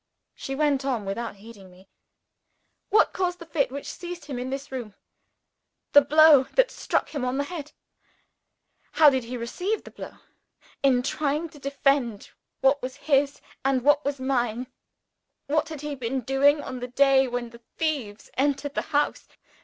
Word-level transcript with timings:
She 0.33 0.55
went 0.55 0.83
on 0.83 1.05
without 1.05 1.35
heeding 1.35 1.69
me. 1.69 1.87
"What 2.89 3.13
caused 3.13 3.37
the 3.37 3.45
fit 3.45 3.71
which 3.71 3.85
seized 3.85 4.25
him 4.25 4.39
in 4.39 4.49
this 4.49 4.71
room? 4.71 4.95
The 5.93 6.01
blow 6.01 6.45
that 6.55 6.71
struck 6.71 7.09
him 7.09 7.23
on 7.23 7.37
the 7.37 7.43
head. 7.43 7.71
How 8.93 9.11
did 9.11 9.25
he 9.25 9.37
receive 9.37 9.83
the 9.83 9.91
blow? 9.91 10.13
In 10.81 11.03
trying 11.03 11.49
to 11.49 11.59
defend 11.59 12.31
what 12.61 12.81
was 12.81 12.95
his 13.05 13.41
and 13.63 13.83
what 13.83 14.03
was 14.03 14.19
mine. 14.19 14.65
What 15.45 15.69
had 15.69 15.81
he 15.81 15.93
been 15.93 16.21
doing 16.21 16.63
on 16.63 16.79
the 16.79 16.87
day 16.87 17.27
when 17.27 17.51
the 17.51 17.61
thieves 17.77 18.31
entered 18.35 18.73
the 18.73 18.81
house? 18.97 19.27